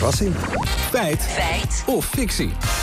[0.00, 0.34] Verrassing.
[0.90, 1.22] Feit.
[1.22, 1.84] Feit.
[1.86, 2.79] Of fictie.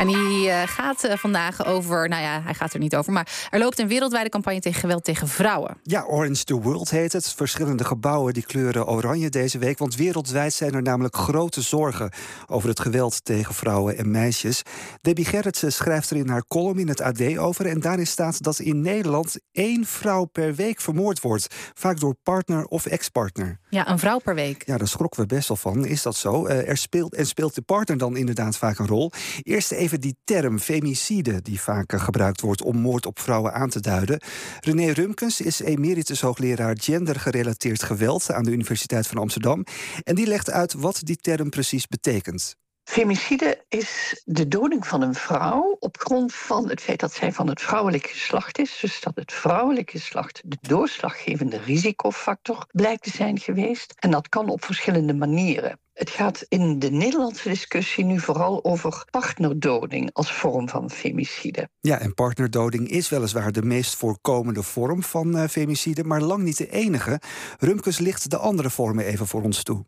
[0.00, 3.12] En die uh, gaat uh, vandaag over, nou ja, hij gaat er niet over...
[3.12, 5.76] maar er loopt een wereldwijde campagne tegen geweld tegen vrouwen.
[5.82, 7.32] Ja, Orange the World heet het.
[7.32, 9.78] Verschillende gebouwen die kleuren oranje deze week...
[9.78, 12.12] want wereldwijd zijn er namelijk grote zorgen...
[12.46, 14.62] over het geweld tegen vrouwen en meisjes.
[15.00, 17.66] Debbie Gerritsen schrijft er in haar column in het AD over...
[17.66, 21.54] en daarin staat dat in Nederland één vrouw per week vermoord wordt.
[21.74, 23.58] Vaak door partner of ex-partner.
[23.70, 24.62] Ja, een vrouw per week.
[24.66, 25.86] Ja, daar schrokken we best wel van.
[25.86, 26.46] Is dat zo?
[26.46, 29.12] Uh, er speelt, en speelt de partner dan inderdaad vaak een rol?
[29.42, 33.80] Eerst even die term femicide, die vaak gebruikt wordt om moord op vrouwen aan te
[33.80, 34.22] duiden.
[34.60, 39.64] René Rumkens is emeritus hoogleraar gendergerelateerd geweld aan de Universiteit van Amsterdam.
[40.02, 42.56] En die legt uit wat die term precies betekent.
[42.90, 47.48] Femicide is de doding van een vrouw op grond van het feit dat zij van
[47.48, 48.78] het vrouwelijke geslacht is.
[48.80, 53.94] Dus dat het vrouwelijke geslacht de doorslaggevende risicofactor blijkt te zijn geweest.
[53.98, 55.78] En dat kan op verschillende manieren.
[56.00, 61.68] Het gaat in de Nederlandse discussie nu vooral over partnerdoding als vorm van femicide.
[61.80, 66.56] Ja, en partnerdoding is weliswaar de meest voorkomende vorm van uh, femicide, maar lang niet
[66.56, 67.20] de enige.
[67.58, 69.84] Rumkes licht de andere vormen even voor ons toe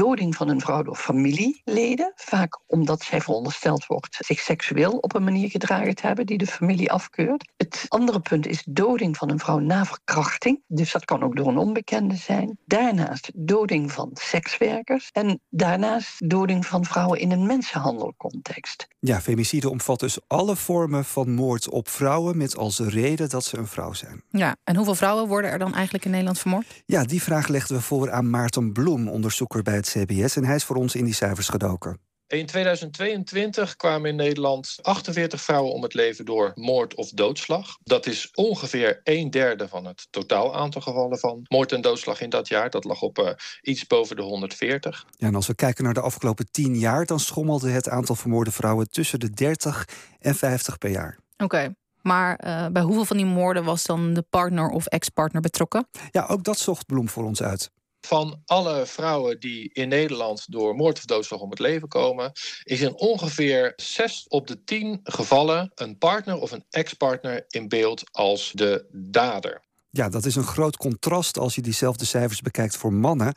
[0.00, 2.12] doding van een vrouw door familieleden.
[2.14, 6.46] Vaak omdat zij verondersteld wordt zich seksueel op een manier gedragen te hebben die de
[6.46, 7.50] familie afkeurt.
[7.56, 10.62] Het andere punt is doding van een vrouw na verkrachting.
[10.66, 12.58] Dus dat kan ook door een onbekende zijn.
[12.64, 15.08] Daarnaast doding van sekswerkers.
[15.12, 18.88] En daarnaast doding van vrouwen in een mensenhandelcontext.
[19.02, 23.56] Ja, femicide omvat dus alle vormen van moord op vrouwen met als reden dat ze
[23.56, 24.22] een vrouw zijn.
[24.30, 26.82] Ja, en hoeveel vrouwen worden er dan eigenlijk in Nederland vermoord?
[26.86, 30.36] Ja, die vraag legden we voor aan Maarten Bloem, onderzoeker bij het CBS.
[30.36, 32.09] En hij is voor ons in die cijfers gedoken.
[32.30, 37.76] In 2022 kwamen in Nederland 48 vrouwen om het leven door moord of doodslag.
[37.82, 42.30] Dat is ongeveer een derde van het totaal aantal gevallen van moord en doodslag in
[42.30, 42.70] dat jaar.
[42.70, 43.30] Dat lag op uh,
[43.62, 45.06] iets boven de 140.
[45.16, 48.50] Ja, en als we kijken naar de afgelopen 10 jaar, dan schommelde het aantal vermoorde
[48.50, 51.18] vrouwen tussen de 30 en 50 per jaar.
[51.32, 51.44] Oké.
[51.44, 51.74] Okay.
[52.02, 55.88] Maar uh, bij hoeveel van die moorden was dan de partner of ex-partner betrokken?
[56.10, 57.70] Ja, ook dat zocht Bloem voor ons uit.
[58.00, 62.80] Van alle vrouwen die in Nederland door moord of doodslag om het leven komen, is
[62.80, 68.52] in ongeveer 6 op de 10 gevallen een partner of een ex-partner in beeld als
[68.54, 69.68] de dader.
[69.92, 73.34] Ja, dat is een groot contrast als je diezelfde cijfers bekijkt voor mannen.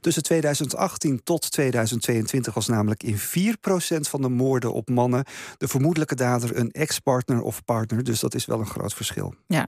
[0.00, 3.20] Tussen 2018 tot 2022 was namelijk in 4%
[4.00, 5.24] van de moorden op mannen
[5.56, 8.04] de vermoedelijke dader een ex-partner of partner.
[8.04, 9.34] Dus dat is wel een groot verschil.
[9.46, 9.66] Ja,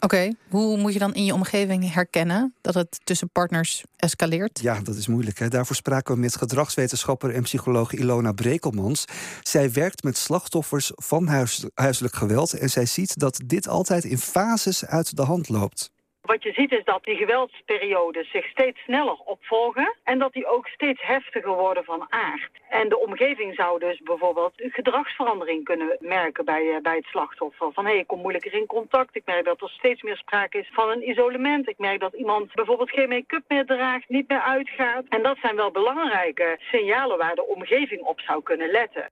[0.00, 0.32] oké.
[0.48, 4.60] Hoe moet je dan in je omgeving herkennen dat het tussen partners escaleert?
[4.62, 5.38] Ja, dat is moeilijk.
[5.38, 5.48] Hè?
[5.48, 9.04] Daarvoor spraken we met gedragswetenschapper en psycholoog Ilona Brekelmans.
[9.42, 14.18] Zij werkt met slachtoffers van huis, huiselijk geweld en zij ziet dat dit altijd in
[14.18, 15.90] fases uit de hand loopt.
[16.22, 20.66] Wat je ziet is dat die geweldsperiodes zich steeds sneller opvolgen en dat die ook
[20.66, 22.50] steeds heftiger worden van aard.
[22.68, 27.72] En de omgeving zou dus bijvoorbeeld gedragsverandering kunnen merken bij, bij het slachtoffer.
[27.72, 30.58] Van hé, hey, ik kom moeilijker in contact, ik merk dat er steeds meer sprake
[30.58, 31.68] is van een isolement.
[31.68, 35.04] Ik merk dat iemand bijvoorbeeld geen make-up meer draagt, niet meer uitgaat.
[35.08, 39.10] En dat zijn wel belangrijke signalen waar de omgeving op zou kunnen letten.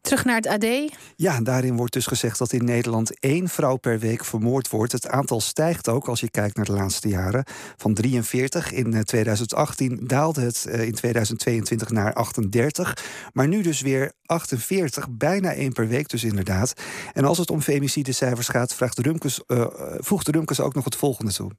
[0.00, 0.66] Terug naar het AD.
[1.16, 4.92] Ja, daarin wordt dus gezegd dat in Nederland één vrouw per week vermoord wordt.
[4.92, 7.44] Het aantal stijgt ook als je kijkt naar de laatste jaren.
[7.76, 12.96] Van 43 in 2018 daalde het in 2022 naar 38.
[13.32, 16.72] Maar nu dus weer 48, bijna één per week dus inderdaad.
[17.12, 19.66] En als het om femicidecijfers gaat, vraagt Rumkes, uh,
[19.98, 21.50] voegt Rumkes ook nog het volgende toe.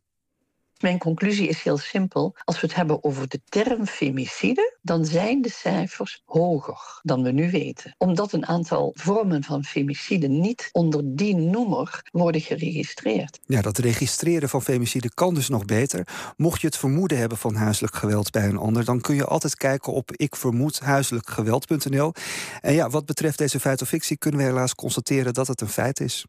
[0.80, 2.36] Mijn conclusie is heel simpel.
[2.44, 7.32] Als we het hebben over de term femicide, dan zijn de cijfers hoger dan we
[7.32, 7.96] nu weten.
[7.98, 13.40] Omdat een aantal vormen van femicide niet onder die noemer worden geregistreerd.
[13.46, 16.08] Ja, dat registreren van femicide kan dus nog beter.
[16.38, 19.56] Mocht je het vermoeden hebben van huiselijk geweld bij een ander, dan kun je altijd
[19.56, 22.14] kijken op ikvermoedhuiselijkgeweld.nl.
[22.62, 25.70] En ja, wat betreft deze feit of fictie kunnen we helaas constateren dat het een
[25.70, 26.26] feit is.